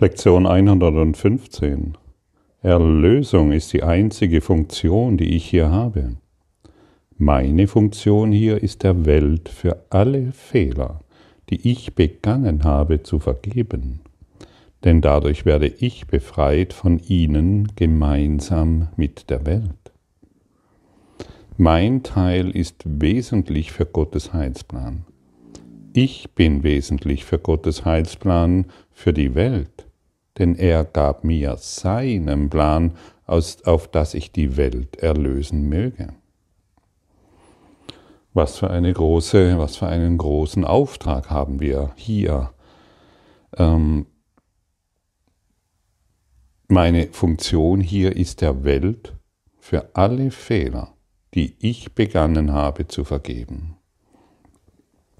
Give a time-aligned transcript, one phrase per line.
[0.00, 1.98] Lektion 115.
[2.62, 6.18] Erlösung ist die einzige Funktion, die ich hier habe.
[7.16, 11.00] Meine Funktion hier ist der Welt für alle Fehler,
[11.50, 13.98] die ich begangen habe, zu vergeben.
[14.84, 19.90] Denn dadurch werde ich befreit von ihnen gemeinsam mit der Welt.
[21.56, 25.06] Mein Teil ist wesentlich für Gottes Heilsplan.
[25.92, 29.87] Ich bin wesentlich für Gottes Heilsplan für die Welt,
[30.38, 32.92] denn er gab mir seinen Plan,
[33.26, 36.14] auf dass ich die Welt erlösen möge.
[38.32, 42.52] Was für eine große, was für einen großen Auftrag haben wir hier.
[43.56, 44.06] Ähm,
[46.68, 49.14] meine Funktion hier ist der Welt
[49.58, 50.94] für alle Fehler,
[51.34, 53.76] die ich begannen habe zu vergeben.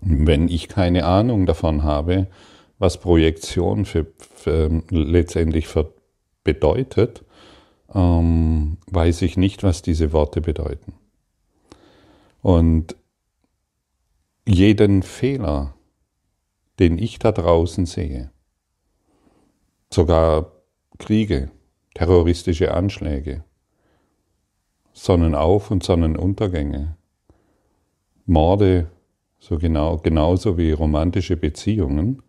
[0.00, 2.28] Wenn ich keine Ahnung davon habe,
[2.78, 5.92] was Projektion für, für letztendlich für
[6.44, 7.24] bedeutet,
[7.94, 10.94] ähm, weiß ich nicht, was diese Worte bedeuten.
[12.40, 12.96] Und
[14.46, 15.74] jeden Fehler,
[16.78, 18.30] den ich da draußen sehe,
[19.92, 20.52] sogar
[20.98, 21.50] Kriege,
[21.94, 23.44] terroristische Anschläge,
[24.92, 26.96] Sonnenauf- und Sonnenuntergänge,
[28.24, 28.90] Morde,
[29.38, 32.22] so genau, genauso wie romantische Beziehungen,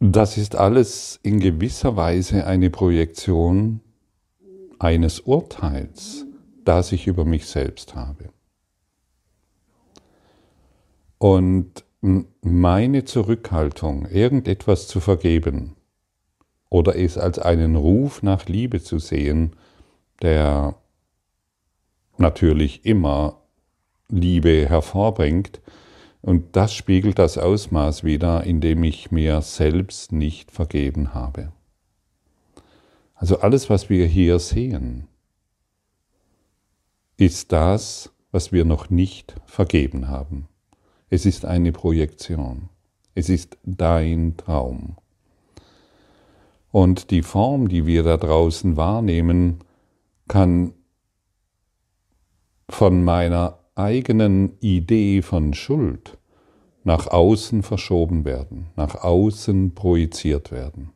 [0.00, 3.80] das ist alles in gewisser Weise eine Projektion
[4.78, 6.24] eines Urteils,
[6.64, 8.30] das ich über mich selbst habe.
[11.18, 11.84] Und
[12.40, 15.76] meine Zurückhaltung, irgendetwas zu vergeben
[16.70, 19.54] oder es als einen Ruf nach Liebe zu sehen,
[20.22, 20.76] der
[22.16, 23.42] natürlich immer
[24.08, 25.60] Liebe hervorbringt,
[26.22, 31.52] und das spiegelt das Ausmaß wider, in dem ich mir selbst nicht vergeben habe.
[33.14, 35.06] Also alles, was wir hier sehen,
[37.16, 40.48] ist das, was wir noch nicht vergeben haben.
[41.10, 42.70] Es ist eine Projektion.
[43.14, 44.96] Es ist dein Traum.
[46.70, 49.58] Und die Form, die wir da draußen wahrnehmen,
[50.28, 50.72] kann
[52.68, 56.18] von meiner eigenen Idee von Schuld
[56.84, 60.90] nach außen verschoben werden, nach außen projiziert werden.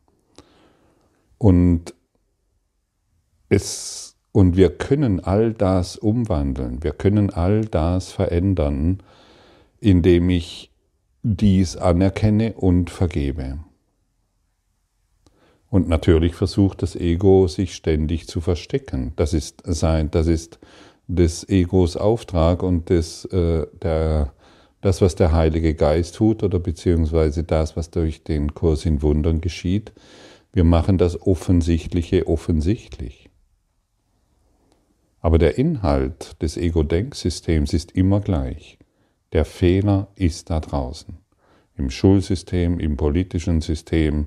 [1.38, 1.94] Und
[3.48, 9.00] es und wir können all das umwandeln, wir können all das verändern,
[9.78, 10.72] indem ich
[11.22, 13.60] dies anerkenne und vergebe.
[15.70, 19.12] Und natürlich versucht das Ego sich ständig zu verstecken.
[19.14, 20.58] Das ist sein, das ist
[21.06, 24.32] des Egos Auftrag und des, äh, der,
[24.80, 29.40] das, was der Heilige Geist tut oder beziehungsweise das, was durch den Kurs in Wundern
[29.40, 29.92] geschieht.
[30.52, 33.30] Wir machen das Offensichtliche offensichtlich.
[35.20, 38.78] Aber der Inhalt des Ego-Denksystems ist immer gleich.
[39.32, 41.18] Der Fehler ist da draußen.
[41.76, 44.26] Im Schulsystem, im politischen System,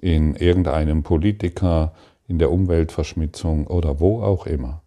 [0.00, 1.94] in irgendeinem Politiker,
[2.28, 4.82] in der Umweltverschmutzung oder wo auch immer.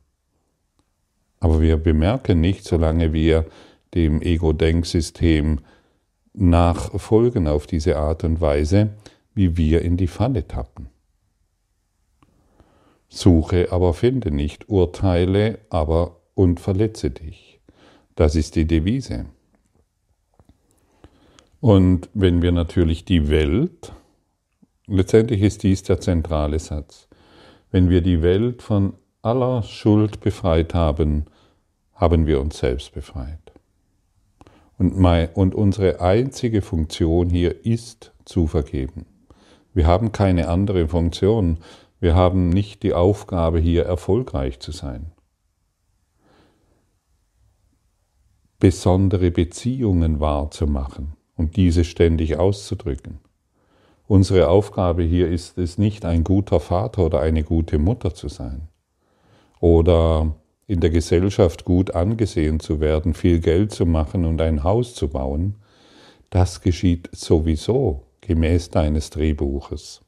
[1.40, 3.46] Aber wir bemerken nicht, solange wir
[3.94, 5.60] dem Ego-Denksystem
[6.34, 8.90] nachfolgen auf diese Art und Weise,
[9.34, 10.90] wie wir in die Falle tappen.
[13.08, 17.60] Suche, aber finde nicht, urteile, aber und verletze dich.
[18.16, 19.26] Das ist die Devise.
[21.60, 23.92] Und wenn wir natürlich die Welt,
[24.88, 27.08] letztendlich ist dies der zentrale Satz,
[27.72, 31.26] wenn wir die Welt von aller Schuld befreit haben,
[31.94, 33.52] haben wir uns selbst befreit.
[34.78, 39.06] Und, mein, und unsere einzige Funktion hier ist zu vergeben.
[39.74, 41.58] Wir haben keine andere Funktion.
[42.00, 45.12] Wir haben nicht die Aufgabe, hier erfolgreich zu sein.
[48.60, 53.20] Besondere Beziehungen wahrzumachen und diese ständig auszudrücken.
[54.08, 58.70] Unsere Aufgabe hier ist es nicht, ein guter Vater oder eine gute Mutter zu sein
[59.60, 60.36] oder
[60.68, 65.10] in der Gesellschaft gut angesehen zu werden, viel Geld zu machen und ein Haus zu
[65.10, 65.56] bauen.
[66.30, 70.02] Das geschieht sowieso gemäß deines Drehbuches.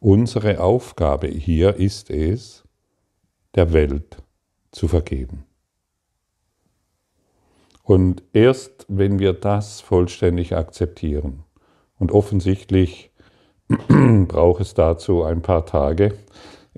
[0.00, 2.64] Unsere Aufgabe hier ist es,
[3.54, 4.22] der Welt
[4.72, 5.44] zu vergeben.
[7.82, 11.44] Und erst wenn wir das vollständig akzeptieren,
[11.98, 13.10] und offensichtlich
[14.28, 16.14] braucht es dazu ein paar Tage,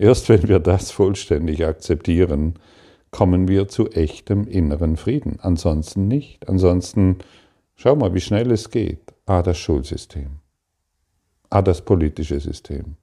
[0.00, 2.55] erst wenn wir das vollständig akzeptieren,
[3.11, 5.38] kommen wir zu echtem inneren Frieden.
[5.41, 6.49] Ansonsten nicht.
[6.49, 7.19] Ansonsten,
[7.76, 9.12] schau mal, wie schnell es geht.
[9.26, 10.38] Ah, das Schulsystem.
[11.50, 12.97] Ah, das politische System.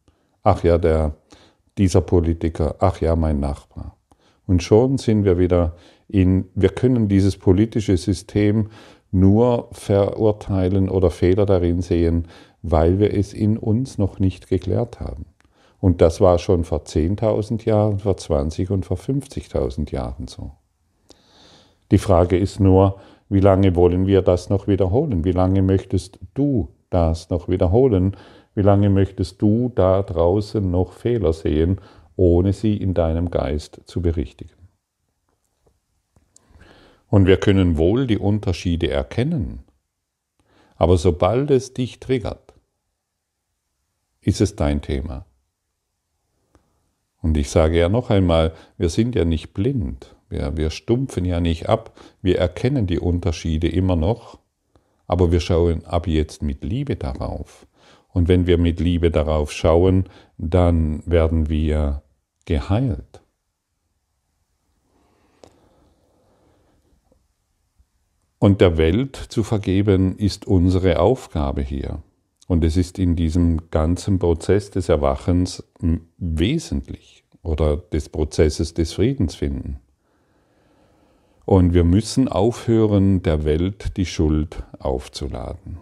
[0.43, 1.15] Ach ja, der,
[1.77, 2.75] dieser Politiker.
[2.79, 3.97] Ach ja, mein Nachbar.
[4.45, 5.75] Und schon sind wir wieder
[6.07, 8.69] in, wir können dieses politische System
[9.11, 12.27] nur verurteilen oder Fehler darin sehen,
[12.61, 15.25] weil wir es in uns noch nicht geklärt haben.
[15.79, 20.51] Und das war schon vor 10.000 Jahren, vor 20 und vor 50.000 Jahren so.
[21.91, 25.23] Die Frage ist nur, wie lange wollen wir das noch wiederholen?
[25.23, 28.15] Wie lange möchtest du das noch wiederholen?
[28.55, 31.79] Wie lange möchtest du da draußen noch Fehler sehen,
[32.15, 34.55] ohne sie in deinem Geist zu berichtigen?
[37.09, 39.63] Und wir können wohl die Unterschiede erkennen,
[40.75, 42.53] aber sobald es dich triggert,
[44.21, 45.25] ist es dein Thema.
[47.21, 51.39] Und ich sage ja noch einmal, wir sind ja nicht blind, wir, wir stumpfen ja
[51.39, 54.39] nicht ab, wir erkennen die Unterschiede immer noch,
[55.07, 57.65] aber wir schauen ab jetzt mit Liebe darauf.
[58.09, 60.05] Und wenn wir mit Liebe darauf schauen,
[60.37, 62.03] dann werden wir
[62.45, 63.21] geheilt.
[68.39, 72.03] Und der Welt zu vergeben ist unsere Aufgabe hier.
[72.47, 75.63] Und es ist in diesem ganzen Prozess des Erwachens
[76.17, 79.79] wesentlich oder des Prozesses des Friedens finden.
[81.45, 85.77] Und wir müssen aufhören, der Welt die Schuld aufzuladen.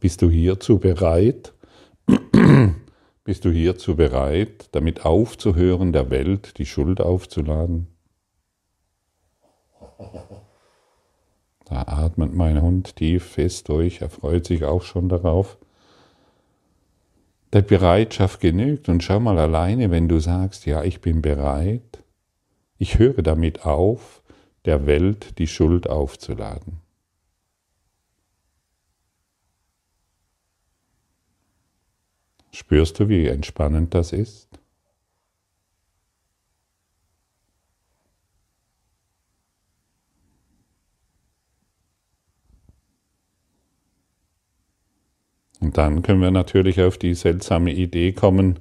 [0.00, 1.54] Bist du hierzu bereit?
[3.24, 7.86] Bist du hierzu bereit, damit aufzuhören, der Welt die Schuld aufzuladen?
[11.72, 15.56] Da atmet mein Hund tief fest durch, er freut sich auch schon darauf.
[17.54, 22.04] Der Bereitschaft genügt und schau mal alleine, wenn du sagst, ja, ich bin bereit,
[22.76, 24.22] ich höre damit auf,
[24.66, 26.82] der Welt die Schuld aufzuladen.
[32.50, 34.46] Spürst du, wie entspannend das ist?
[45.62, 48.58] Und dann können wir natürlich auf die seltsame Idee kommen,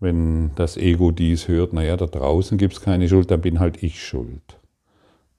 [0.00, 3.82] wenn das Ego dies hört, naja, da draußen gibt es keine Schuld, dann bin halt
[3.82, 4.58] ich schuld.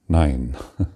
[0.06, 0.54] Nein,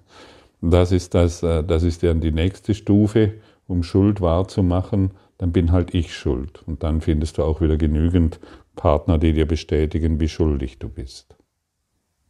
[0.60, 3.34] das ist, das, äh, das ist dann die nächste Stufe,
[3.66, 6.62] um Schuld wahrzumachen dann bin halt ich schuld.
[6.66, 8.40] Und dann findest du auch wieder genügend
[8.76, 11.36] Partner, die dir bestätigen, wie schuldig du bist.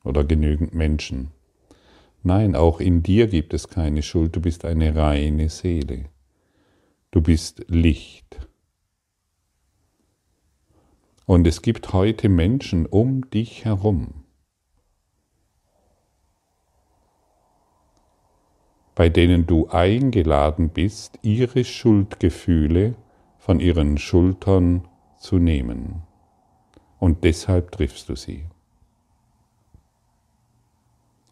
[0.02, 1.30] Oder genügend Menschen.
[2.22, 6.06] Nein, auch in dir gibt es keine Schuld, du bist eine reine Seele.
[7.14, 8.48] Du bist Licht.
[11.26, 14.24] Und es gibt heute Menschen um dich herum,
[18.96, 22.96] bei denen du eingeladen bist, ihre Schuldgefühle
[23.38, 26.02] von ihren Schultern zu nehmen.
[26.98, 28.46] Und deshalb triffst du sie.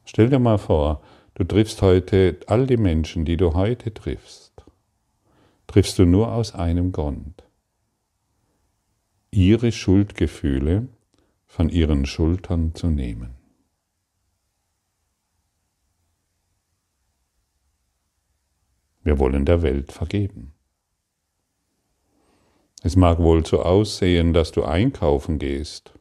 [0.04, 1.02] Stell dir mal vor,
[1.34, 4.41] du triffst heute all die Menschen, die du heute triffst,
[5.72, 7.44] triffst du nur aus einem Grund.
[9.30, 10.88] Ihre Schuldgefühle
[11.46, 13.30] von ihren Schultern zu nehmen.
[19.02, 20.52] Wir wollen der Welt vergeben.
[22.82, 25.94] Es mag wohl so aussehen, dass du einkaufen gehst,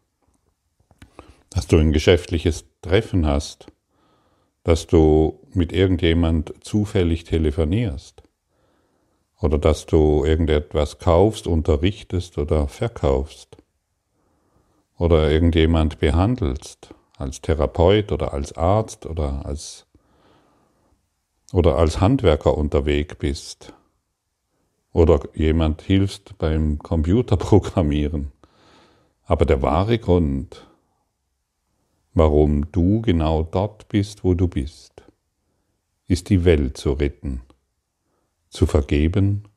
[1.50, 3.68] dass du ein geschäftliches Treffen hast,
[4.64, 8.24] dass du mit irgendjemand zufällig telefonierst
[9.42, 13.58] oder dass du irgendetwas kaufst, unterrichtest oder verkaufst.
[14.98, 19.88] Oder irgendjemand behandelst als Therapeut oder als Arzt oder als
[21.54, 23.74] oder als Handwerker unterwegs bist.
[24.94, 28.32] Oder jemand hilfst beim Computerprogrammieren.
[29.26, 30.68] Aber der wahre Grund,
[32.14, 35.04] warum du genau dort bist, wo du bist,
[36.08, 37.42] ist die Welt zu retten,
[38.52, 39.48] zu vergeben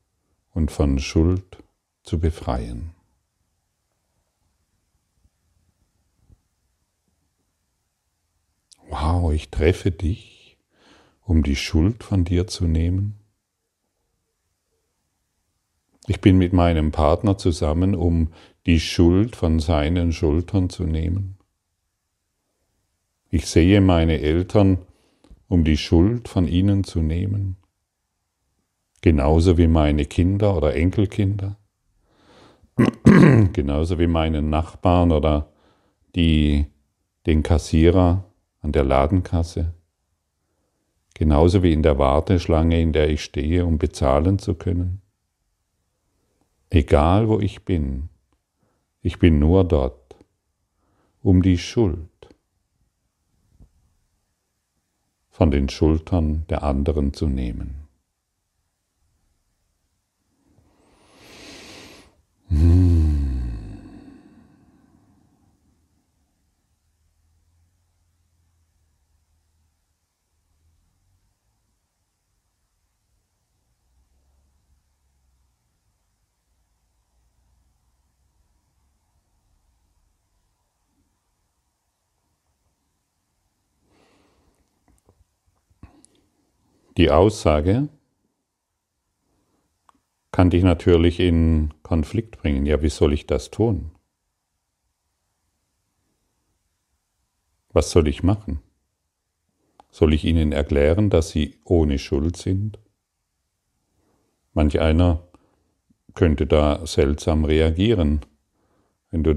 [0.52, 1.58] und von Schuld
[2.04, 2.92] zu befreien.
[8.88, 10.56] Wow, ich treffe dich
[11.24, 13.18] um die Schuld von dir zu nehmen?
[16.06, 18.32] Ich bin mit meinem Partner zusammen, um
[18.66, 21.38] die Schuld von seinen Schultern zu nehmen.
[23.30, 24.78] Ich sehe meine Eltern,
[25.48, 27.56] um die Schuld von ihnen zu nehmen,
[29.04, 31.58] genauso wie meine Kinder oder Enkelkinder,
[33.52, 35.50] genauso wie meinen Nachbarn oder
[36.14, 36.66] die,
[37.26, 38.24] den Kassierer
[38.62, 39.74] an der Ladenkasse
[41.14, 45.00] Genauso wie in der Warteschlange, in der ich stehe, um bezahlen zu können.
[46.70, 48.08] Egal wo ich bin,
[49.00, 50.16] ich bin nur dort,
[51.22, 52.10] um die Schuld
[55.30, 57.83] von den Schultern der anderen zu nehmen.
[62.50, 63.40] Die
[87.10, 87.88] Aussage
[90.34, 92.66] kann dich natürlich in Konflikt bringen.
[92.66, 93.92] Ja, wie soll ich das tun?
[97.72, 98.58] Was soll ich machen?
[99.92, 102.80] Soll ich ihnen erklären, dass sie ohne Schuld sind?
[104.54, 105.22] Manch einer
[106.14, 108.22] könnte da seltsam reagieren,
[109.12, 109.36] wenn du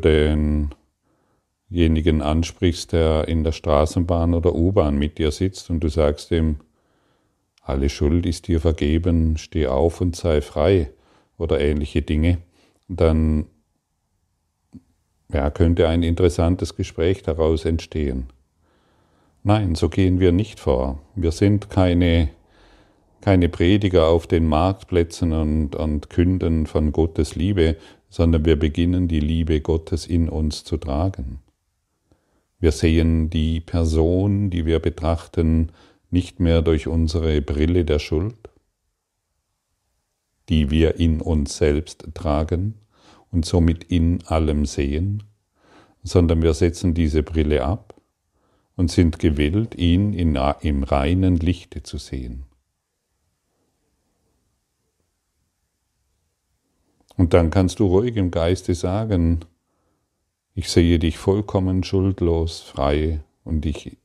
[1.70, 6.58] denjenigen ansprichst, der in der Straßenbahn oder U-Bahn mit dir sitzt und du sagst ihm,
[7.68, 10.92] alle Schuld ist dir vergeben, steh auf und sei frei
[11.38, 12.40] oder ähnliche Dinge,
[12.88, 13.46] dann
[15.32, 18.28] ja, könnte ein interessantes Gespräch daraus entstehen.
[19.44, 21.00] Nein, so gehen wir nicht vor.
[21.16, 22.30] Wir sind keine,
[23.22, 27.76] keine Prediger auf den Marktplätzen und, und künden von Gottes Liebe,
[28.10, 31.40] sondern wir beginnen die Liebe Gottes in uns zu tragen.
[32.60, 35.72] Wir sehen die Person, die wir betrachten,
[36.10, 38.50] nicht mehr durch unsere Brille der Schuld,
[40.50, 42.76] die wir in uns selbst tragen
[43.32, 45.24] und somit in allem sehen,
[46.04, 48.00] sondern wir setzen diese Brille ab
[48.76, 52.46] und sind gewillt, ihn in, im reinen Lichte zu sehen.
[57.18, 59.40] Und dann kannst du ruhig im Geiste sagen,
[60.54, 63.98] ich sehe dich vollkommen schuldlos, frei und ich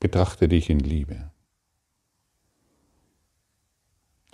[0.00, 1.30] betrachte dich in Liebe.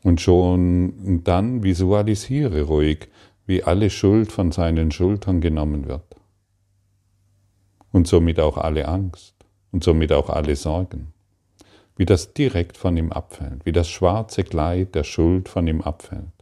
[0.03, 3.09] Und schon dann visualisiere ruhig,
[3.47, 6.17] wie alle Schuld von seinen Schultern genommen wird.
[7.93, 9.35] Und somit auch alle Angst
[9.73, 11.13] und somit auch alle Sorgen.
[11.97, 16.33] Wie das direkt von ihm abfällt, wie das schwarze Kleid der Schuld von ihm abfällt,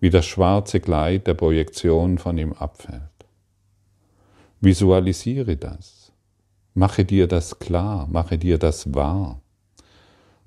[0.00, 3.02] wie das schwarze Kleid der Projektion von ihm abfällt.
[4.60, 6.10] Visualisiere das.
[6.72, 9.40] Mache dir das klar, mache dir das wahr.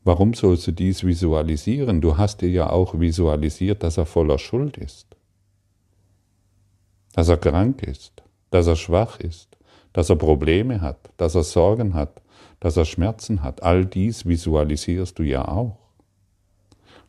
[0.08, 2.00] Warum sollst du dies visualisieren?
[2.00, 5.18] Du hast dir ja auch visualisiert, dass er voller Schuld ist,
[7.12, 9.58] dass er krank ist, dass er schwach ist,
[9.92, 12.22] dass er Probleme hat, dass er Sorgen hat,
[12.62, 13.64] dass er Schmerzen hat.
[13.64, 15.78] All dies visualisierst du ja auch.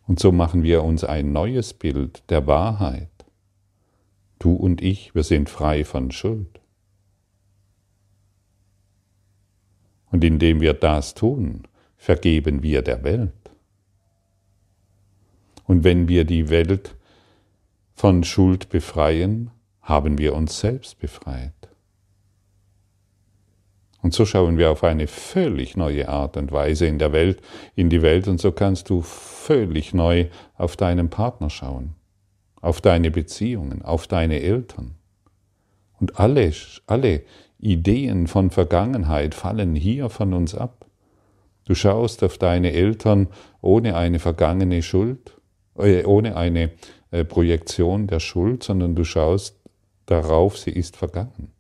[0.09, 3.13] Und so machen wir uns ein neues Bild der Wahrheit.
[4.41, 6.61] Du und ich, wir sind frei von Schuld.
[10.11, 11.63] Und indem wir das tun,
[11.99, 13.33] vergeben wir der Welt.
[15.67, 16.95] Und wenn wir die Welt
[17.95, 19.51] von Schuld befreien,
[19.83, 21.53] haben wir uns selbst befreit.
[24.01, 27.43] Und so schauen wir auf eine völlig neue Art und Weise in der Welt,
[27.75, 30.27] in die Welt, und so kannst du völlig neu
[30.57, 31.95] auf deinen Partner schauen,
[32.61, 34.95] auf deine Beziehungen, auf deine Eltern.
[36.01, 36.53] Und alle,
[36.87, 37.23] alle
[37.59, 40.87] Ideen von Vergangenheit fallen hier von uns ab.
[41.69, 43.29] Du schaust auf deine Eltern
[43.61, 45.39] ohne eine vergangene Schuld,
[45.77, 46.71] äh, ohne eine
[47.11, 49.61] äh, Projektion der Schuld, sondern du schaust
[50.07, 51.53] darauf, sie ist vergangen.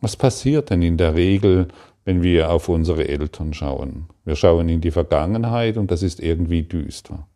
[0.00, 1.68] Was passiert denn in der Regel,
[2.06, 4.06] wenn wir auf unsere Eltern schauen?
[4.24, 7.28] Wir schauen in die Vergangenheit und das ist irgendwie düster.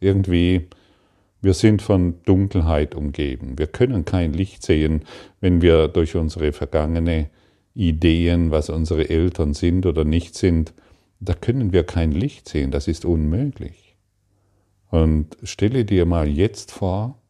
[0.00, 0.68] Irgendwie,
[1.40, 3.58] wir sind von Dunkelheit umgeben.
[3.58, 5.04] Wir können kein Licht sehen,
[5.40, 7.30] wenn wir durch unsere vergangene
[7.78, 10.74] Ideen, was unsere Eltern sind oder nicht sind,
[11.20, 13.96] da können wir kein Licht sehen, das ist unmöglich.
[14.90, 17.22] Und stelle dir mal jetzt vor,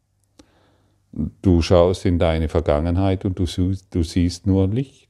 [1.11, 5.09] du schaust in deine Vergangenheit und du, du siehst nur Licht.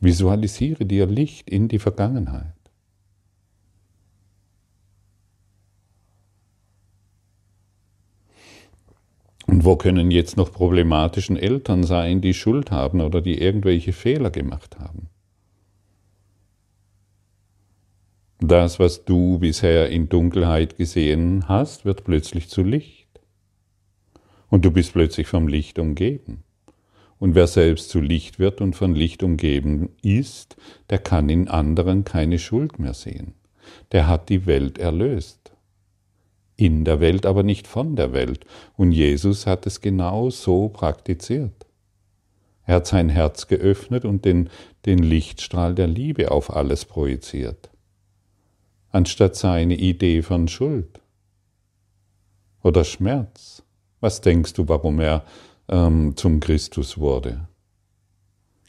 [0.00, 2.58] Visualisiere dir Licht in die Vergangenheit.
[9.48, 14.30] Und wo können jetzt noch problematischen Eltern sein, die Schuld haben oder die irgendwelche Fehler
[14.30, 15.10] gemacht haben?
[18.40, 23.20] Das, was du bisher in Dunkelheit gesehen hast, wird plötzlich zu Licht.
[24.48, 26.44] Und du bist plötzlich vom Licht umgeben.
[27.18, 30.56] Und wer selbst zu Licht wird und von Licht umgeben ist,
[30.88, 33.34] der kann in anderen keine Schuld mehr sehen.
[33.92, 35.47] Der hat die Welt erlöst.
[36.58, 38.44] In der Welt, aber nicht von der Welt.
[38.76, 41.66] Und Jesus hat es genau so praktiziert.
[42.64, 44.50] Er hat sein Herz geöffnet und den,
[44.84, 47.70] den Lichtstrahl der Liebe auf alles projiziert,
[48.90, 51.00] anstatt seine Idee von Schuld
[52.64, 53.62] oder Schmerz.
[54.00, 55.24] Was denkst du, warum er
[55.68, 57.46] ähm, zum Christus wurde?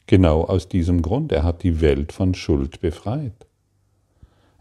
[0.06, 1.32] Genau aus diesem Grund.
[1.32, 3.46] Er hat die Welt von Schuld befreit.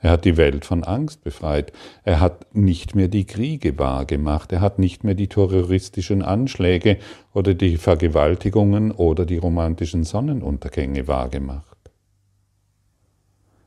[0.02, 1.74] Er hat die Welt von Angst befreit.
[2.04, 4.52] Er hat nicht mehr die Kriege wahrgemacht.
[4.52, 6.98] Er hat nicht mehr die terroristischen Anschläge
[7.34, 11.78] oder die Vergewaltigungen oder die romantischen Sonnenuntergänge wahrgemacht.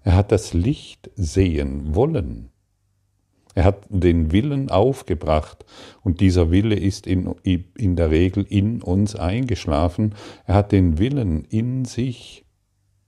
[0.04, 2.48] Er hat das Licht sehen wollen.
[3.54, 5.66] Er hat den Willen aufgebracht
[6.02, 10.14] und dieser Wille ist in, in der Regel in uns eingeschlafen.
[10.46, 12.46] Er hat den Willen in sich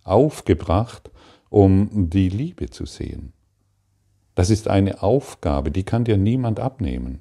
[0.02, 1.10] aufgebracht
[1.54, 3.32] um die Liebe zu sehen.
[4.34, 7.20] Das ist eine Aufgabe, die kann dir niemand abnehmen.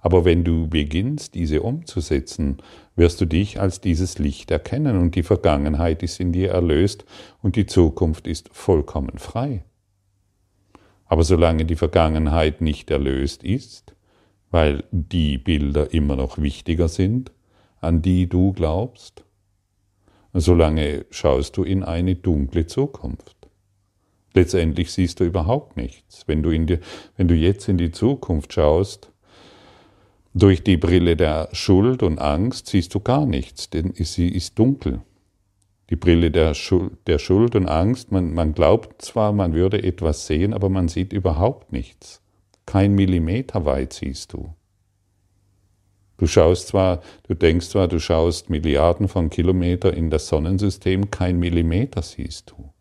[0.00, 2.56] Aber wenn du beginnst, diese umzusetzen,
[2.96, 7.04] wirst du dich als dieses Licht erkennen und die Vergangenheit ist in dir erlöst
[7.42, 9.62] und die Zukunft ist vollkommen frei.
[11.04, 13.94] Aber solange die Vergangenheit nicht erlöst ist,
[14.50, 17.30] weil die Bilder immer noch wichtiger sind,
[17.80, 19.22] an die du glaubst,
[20.32, 23.39] solange schaust du in eine dunkle Zukunft.
[24.32, 26.24] Letztendlich siehst du überhaupt nichts.
[26.26, 26.78] Wenn du, in die,
[27.16, 29.10] wenn du jetzt in die Zukunft schaust,
[30.32, 35.00] durch die Brille der Schuld und Angst siehst du gar nichts, denn sie ist dunkel.
[35.90, 40.28] Die Brille der Schuld, der Schuld und Angst, man, man glaubt zwar, man würde etwas
[40.28, 42.22] sehen, aber man sieht überhaupt nichts.
[42.64, 44.54] Kein Millimeter weit siehst du.
[46.18, 51.40] Du schaust zwar, du denkst zwar, du schaust Milliarden von Kilometern in das Sonnensystem, kein
[51.40, 52.72] Millimeter siehst du.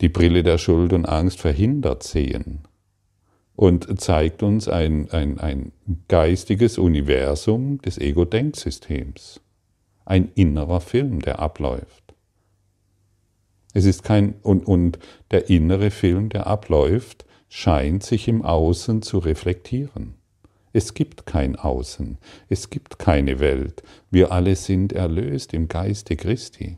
[0.00, 2.60] Die Brille der Schuld und Angst verhindert Sehen
[3.56, 5.72] und zeigt uns ein, ein, ein
[6.08, 9.40] geistiges Universum des Ego-Denksystems.
[10.04, 12.14] Ein innerer Film, der abläuft.
[13.72, 14.98] Es ist kein, und, und
[15.30, 20.14] der innere Film, der abläuft, scheint sich im Außen zu reflektieren.
[20.72, 22.18] Es gibt kein Außen,
[22.50, 23.82] es gibt keine Welt.
[24.10, 26.76] Wir alle sind erlöst im Geiste Christi.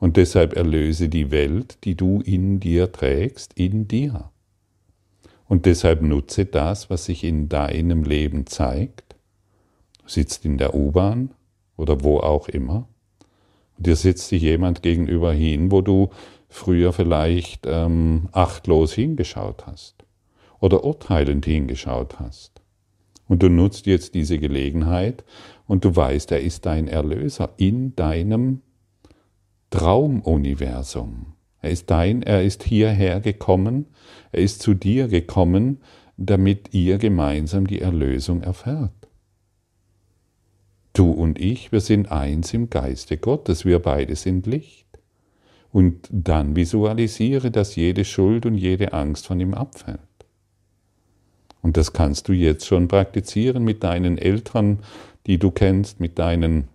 [0.00, 4.30] Und deshalb erlöse die Welt, die du in dir trägst, in dir.
[5.48, 9.16] Und deshalb nutze das, was sich in deinem Leben zeigt.
[10.02, 11.30] Du sitzt in der U-Bahn
[11.76, 12.86] oder wo auch immer.
[13.76, 16.10] Und dir sitzt dich jemand gegenüber hin, wo du
[16.48, 20.04] früher vielleicht ähm, achtlos hingeschaut hast
[20.60, 22.60] oder urteilend hingeschaut hast.
[23.26, 25.24] Und du nutzt jetzt diese Gelegenheit
[25.66, 28.62] und du weißt, er ist dein Erlöser in deinem
[29.70, 31.34] Traumuniversum.
[31.60, 33.86] Er ist dein, er ist hierher gekommen,
[34.32, 35.78] er ist zu dir gekommen,
[36.16, 38.92] damit ihr gemeinsam die Erlösung erfährt.
[40.92, 44.86] Du und ich, wir sind eins im Geiste Gottes, wir beide sind Licht.
[45.70, 50.00] Und dann visualisiere, dass jede Schuld und jede Angst von ihm abfällt.
[51.60, 54.80] Und das kannst du jetzt schon praktizieren mit deinen Eltern,
[55.26, 56.68] die du kennst, mit deinen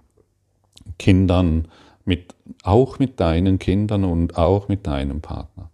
[1.00, 1.68] Kindern,
[2.06, 5.70] mit, auch mit deinen Kindern und auch mit deinem Partner.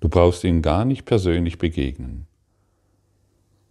[0.00, 2.26] Du brauchst ihm gar nicht persönlich begegnen.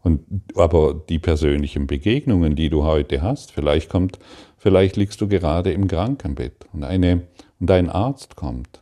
[0.01, 4.19] Und, aber die persönlichen Begegnungen, die du heute hast, vielleicht kommt,
[4.57, 7.21] vielleicht liegst du gerade im Krankenbett und, eine,
[7.59, 8.81] und ein Arzt kommt.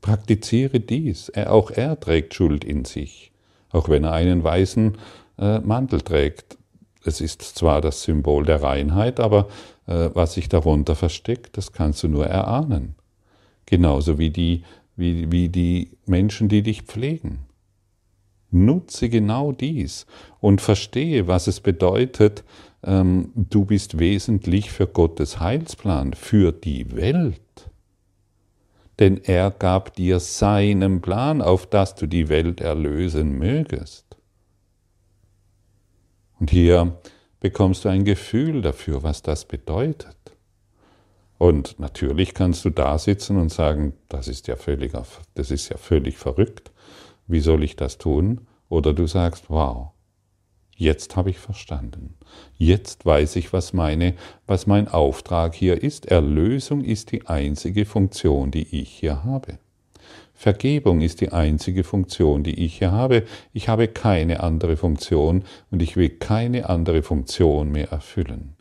[0.00, 1.28] Praktiziere dies.
[1.28, 3.30] Er, auch er trägt Schuld in sich,
[3.70, 4.98] auch wenn er einen weißen
[5.38, 6.58] äh, Mantel trägt.
[7.04, 9.48] Es ist zwar das Symbol der Reinheit, aber
[9.86, 12.94] was sich darunter versteckt, das kannst du nur erahnen.
[13.66, 14.62] Genauso wie die,
[14.96, 17.40] wie, wie die Menschen, die dich pflegen.
[18.50, 20.06] Nutze genau dies
[20.40, 22.44] und verstehe, was es bedeutet,
[22.84, 27.40] ähm, du bist wesentlich für Gottes Heilsplan, für die Welt.
[29.00, 34.16] Denn er gab dir seinen Plan, auf dass du die Welt erlösen mögest.
[36.38, 36.96] Und hier
[37.44, 40.16] bekommst du ein Gefühl dafür, was das bedeutet.
[41.36, 44.92] Und natürlich kannst du da sitzen und sagen, das ist ja völlig,
[45.34, 46.72] das ist ja völlig verrückt.
[47.26, 48.46] Wie soll ich das tun?
[48.70, 49.90] Oder du sagst, wow,
[50.74, 52.14] jetzt habe ich verstanden.
[52.56, 54.14] Jetzt weiß ich, was meine,
[54.46, 56.06] was mein Auftrag hier ist.
[56.06, 59.58] Erlösung ist die einzige Funktion, die ich hier habe.
[60.44, 63.24] Vergebung ist die einzige Funktion, die ich hier habe.
[63.54, 68.54] Ich habe keine andere Funktion und ich will keine andere Funktion mehr erfüllen.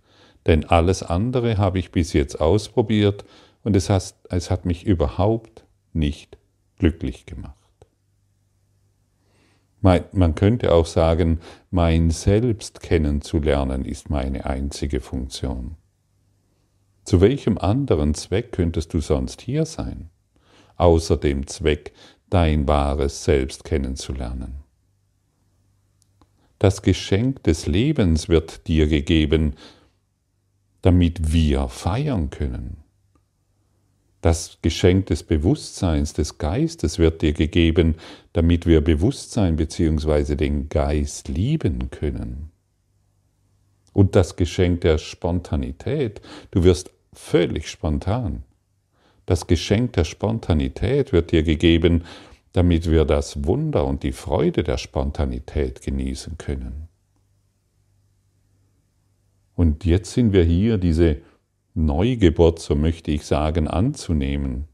[0.46, 3.26] Denn alles andere habe ich bis jetzt ausprobiert
[3.63, 6.38] und es hat, es hat mich überhaupt nicht
[6.80, 7.58] glücklich gemacht.
[9.82, 15.76] Man könnte auch sagen, mein Selbst kennenzulernen ist meine einzige Funktion.
[17.04, 20.10] Zu welchem anderen Zweck könntest du sonst hier sein,
[20.78, 21.94] außer dem Zweck,
[22.30, 24.64] dein wahres Selbst kennenzulernen?
[26.60, 29.56] Das Geschenk des Lebens wird dir gegeben,
[30.82, 32.78] damit wir feiern können.
[34.22, 37.96] Das Geschenk des Bewusstseins, des Geistes wird dir gegeben,
[38.32, 40.36] damit wir Bewusstsein bzw.
[40.36, 42.52] den Geist lieben können.
[43.92, 48.44] Und das Geschenk der Spontanität, du wirst völlig spontan.
[49.26, 52.04] Das Geschenk der Spontanität wird dir gegeben,
[52.52, 56.88] damit wir das Wunder und die Freude der Spontanität genießen können.
[59.56, 61.22] Und jetzt sind wir hier, diese
[61.74, 64.68] Neugeburt, so möchte ich sagen, anzunehmen,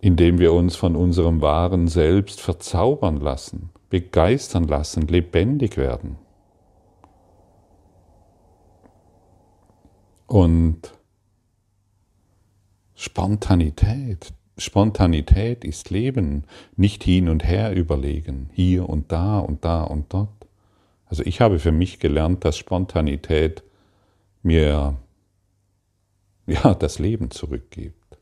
[0.00, 6.16] indem wir uns von unserem wahren Selbst verzaubern lassen, begeistern lassen, lebendig werden.
[10.26, 10.97] Und
[13.00, 16.42] Spontanität, Spontanität ist Leben,
[16.74, 20.48] nicht hin und her überlegen, hier und da und da und dort.
[21.06, 23.62] Also ich habe für mich gelernt, dass Spontanität
[24.42, 24.96] mir
[26.48, 28.18] ja, das Leben zurückgibt.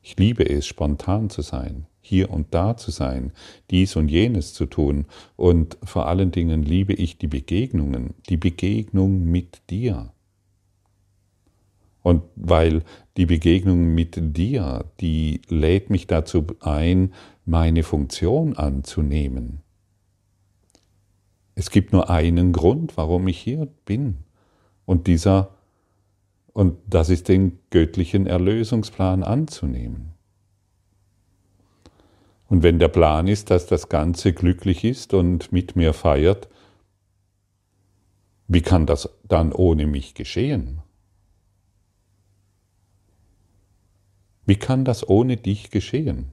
[0.00, 3.32] Ich liebe es, spontan zu sein, hier und da zu sein,
[3.70, 5.04] dies und jenes zu tun.
[5.36, 10.14] Und vor allen Dingen liebe ich die Begegnungen, die Begegnung mit dir.
[12.06, 12.84] Und weil
[13.16, 17.12] die Begegnung mit dir, die lädt mich dazu ein,
[17.44, 19.58] meine Funktion anzunehmen.
[21.56, 24.18] Es gibt nur einen Grund, warum ich hier bin.
[24.84, 25.56] Und dieser,
[26.52, 30.12] und das ist den göttlichen Erlösungsplan anzunehmen.
[32.48, 36.48] Und wenn der Plan ist, dass das Ganze glücklich ist und mit mir feiert,
[38.46, 40.82] wie kann das dann ohne mich geschehen?
[44.46, 46.32] Wie kann das ohne dich geschehen?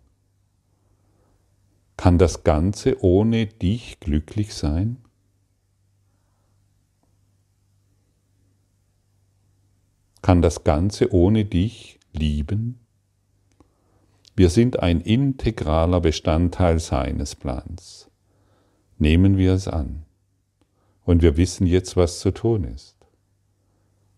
[1.97, 5.03] Kann das Ganze ohne dich glücklich sein?
[10.23, 12.79] kann das Ganze ohne dich lieben?
[14.35, 18.09] Wir sind ein integraler Bestandteil seines Plans.
[18.97, 20.05] Nehmen wir es an.
[21.05, 22.95] Und wir wissen jetzt, was zu tun ist.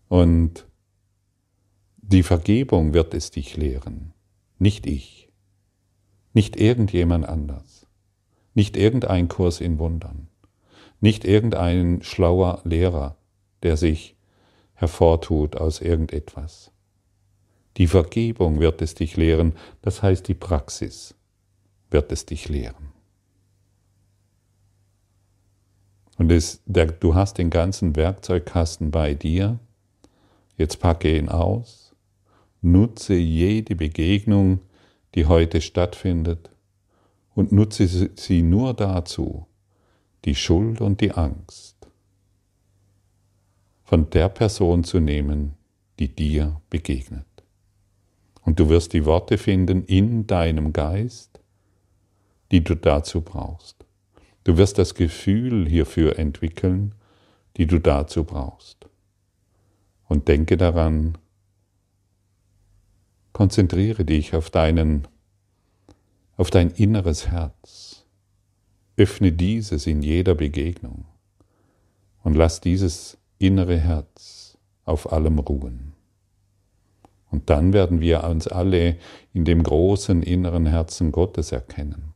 [0.08, 0.65] Und
[2.08, 4.12] die Vergebung wird es dich lehren,
[4.60, 5.28] nicht ich,
[6.34, 7.88] nicht irgendjemand anders,
[8.54, 10.28] nicht irgendein Kurs in Wundern,
[11.00, 13.16] nicht irgendein schlauer Lehrer,
[13.64, 14.14] der sich
[14.74, 16.70] hervortut aus irgendetwas.
[17.76, 21.16] Die Vergebung wird es dich lehren, das heißt die Praxis
[21.90, 22.92] wird es dich lehren.
[26.18, 29.58] Und es, der, du hast den ganzen Werkzeugkasten bei dir,
[30.56, 31.85] jetzt packe ihn aus,
[32.62, 34.60] nutze jede Begegnung,
[35.14, 36.50] die heute stattfindet,
[37.34, 39.46] und nutze sie nur dazu,
[40.24, 41.76] die Schuld und die Angst
[43.86, 45.54] von der Person zu nehmen,
[46.00, 47.26] die dir begegnet.
[48.42, 51.40] Und du wirst die Worte finden in deinem Geist,
[52.50, 53.84] die du dazu brauchst.
[54.42, 56.94] Du wirst das Gefühl hierfür entwickeln,
[57.56, 58.88] die du dazu brauchst.
[60.08, 61.16] Und denke daran,
[63.36, 65.06] konzentriere dich auf deinen,
[66.38, 68.06] auf dein inneres Herz.
[68.96, 71.04] Öffne dieses in jeder Begegnung
[72.22, 75.92] und lass dieses innere Herz auf allem ruhen.
[77.30, 78.96] Und dann werden wir uns alle
[79.34, 82.14] in dem großen inneren Herzen Gottes erkennen,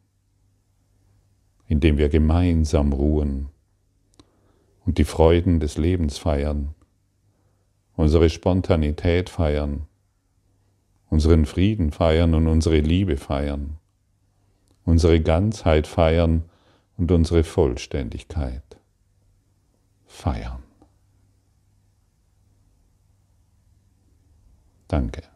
[1.66, 3.50] indem wir gemeinsam ruhen
[4.87, 6.74] und die Freuden des Lebens feiern,
[7.94, 9.87] unsere Spontanität feiern,
[11.11, 13.77] unseren Frieden feiern und unsere Liebe feiern,
[14.85, 16.44] unsere Ganzheit feiern
[16.96, 18.62] und unsere Vollständigkeit
[20.07, 20.62] feiern.
[24.88, 25.30] Danke.